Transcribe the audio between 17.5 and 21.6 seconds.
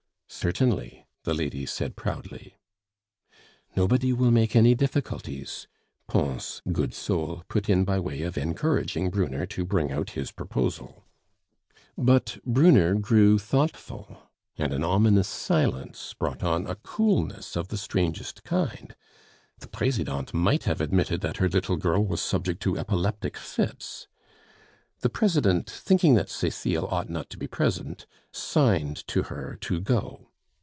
of the strangest kind. The Presidente might have admitted that her